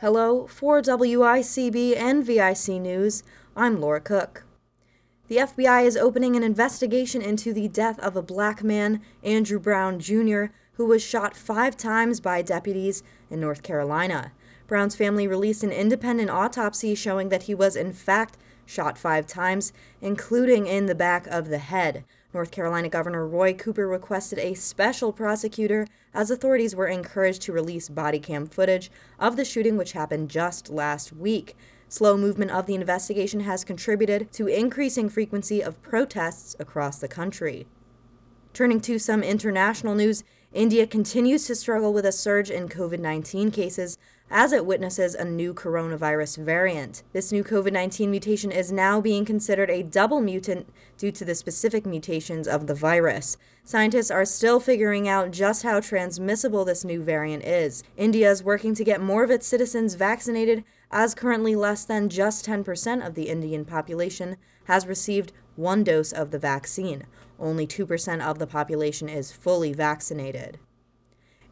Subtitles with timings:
[0.00, 3.22] Hello, for WICB and VIC News,
[3.54, 4.46] I'm Laura Cook.
[5.28, 10.00] The FBI is opening an investigation into the death of a black man, Andrew Brown
[10.00, 14.32] Jr., who was shot five times by deputies in North Carolina.
[14.66, 18.38] Brown's family released an independent autopsy showing that he was, in fact,
[18.70, 22.04] shot five times, including in the back of the head.
[22.32, 27.88] North Carolina Governor Roy Cooper requested a special prosecutor as authorities were encouraged to release
[27.88, 31.56] body cam footage of the shooting, which happened just last week.
[31.88, 37.66] Slow movement of the investigation has contributed to increasing frequency of protests across the country.
[38.52, 43.50] Turning to some international news, India continues to struggle with a surge in COVID 19
[43.50, 43.98] cases
[44.30, 47.02] as it witnesses a new coronavirus variant.
[47.12, 51.34] This new COVID 19 mutation is now being considered a double mutant due to the
[51.34, 53.36] specific mutations of the virus.
[53.64, 57.82] Scientists are still figuring out just how transmissible this new variant is.
[57.96, 62.46] India is working to get more of its citizens vaccinated, as currently less than just
[62.46, 67.04] 10% of the Indian population has received one dose of the vaccine.
[67.38, 70.58] Only 2% of the population is fully vaccinated.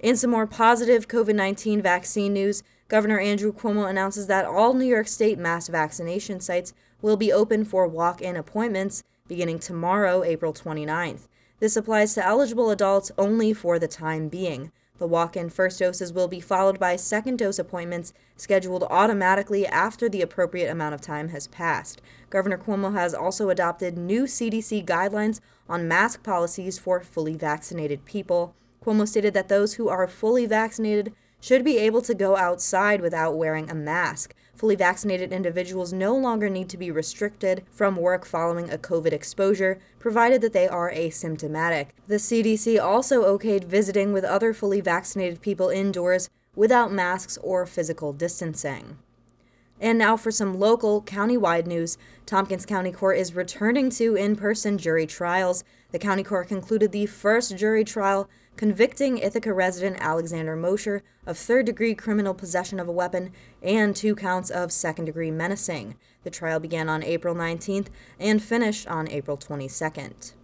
[0.00, 4.84] In some more positive COVID 19 vaccine news, Governor Andrew Cuomo announces that all New
[4.84, 10.52] York State mass vaccination sites will be open for walk in appointments beginning tomorrow, April
[10.54, 11.26] 29th.
[11.58, 14.70] This applies to eligible adults only for the time being.
[14.98, 20.08] The walk in first doses will be followed by second dose appointments scheduled automatically after
[20.08, 22.00] the appropriate amount of time has passed.
[22.30, 28.54] Governor Cuomo has also adopted new CDC guidelines on mask policies for fully vaccinated people.
[28.88, 33.36] Cuomo stated that those who are fully vaccinated should be able to go outside without
[33.36, 34.34] wearing a mask.
[34.54, 39.78] Fully vaccinated individuals no longer need to be restricted from work following a COVID exposure,
[39.98, 41.88] provided that they are asymptomatic.
[42.06, 48.14] The CDC also okayed visiting with other fully vaccinated people indoors without masks or physical
[48.14, 48.96] distancing.
[49.80, 51.98] And now for some local, county-wide news.
[52.26, 55.62] Tompkins County Court is returning to in-person jury trials.
[55.90, 61.64] The county court concluded the first jury trial convicting Ithaca resident Alexander Mosher of third
[61.64, 63.32] degree criminal possession of a weapon
[63.62, 65.94] and two counts of second degree menacing.
[66.24, 67.86] The trial began on April 19th
[68.20, 70.34] and finished on April 22nd.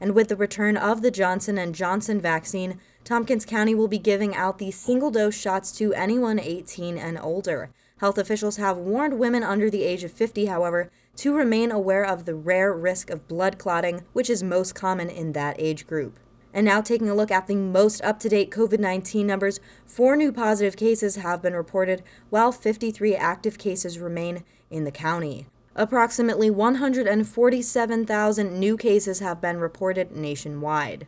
[0.00, 4.36] And with the return of the Johnson & Johnson vaccine, Tompkins County will be giving
[4.36, 7.70] out the single-dose shots to anyone 18 and older.
[8.00, 12.24] Health officials have warned women under the age of 50, however, to remain aware of
[12.24, 16.18] the rare risk of blood clotting, which is most common in that age group.
[16.54, 20.16] And now, taking a look at the most up to date COVID 19 numbers, four
[20.16, 25.46] new positive cases have been reported, while 53 active cases remain in the county.
[25.76, 31.06] Approximately 147,000 new cases have been reported nationwide.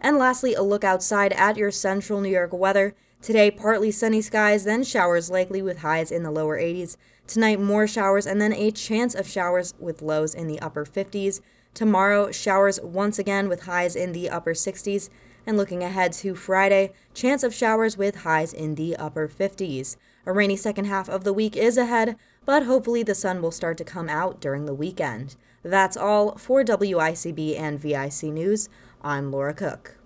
[0.00, 2.94] And lastly, a look outside at your central New York weather.
[3.22, 6.96] Today, partly sunny skies, then showers likely with highs in the lower 80s.
[7.28, 11.40] Tonight, more showers and then a chance of showers with lows in the upper 50s.
[11.72, 15.08] Tomorrow, showers once again with highs in the upper 60s.
[15.46, 19.94] And looking ahead to Friday, chance of showers with highs in the upper 50s.
[20.26, 23.78] A rainy second half of the week is ahead, but hopefully the sun will start
[23.78, 25.36] to come out during the weekend.
[25.62, 28.68] That's all for WICB and VIC News.
[29.00, 29.96] I'm Laura Cook.